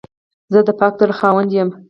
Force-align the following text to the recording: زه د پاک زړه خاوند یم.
زه 0.53 0.59
د 0.67 0.69
پاک 0.79 0.93
زړه 0.99 1.13
خاوند 1.19 1.49
یم. 1.57 1.69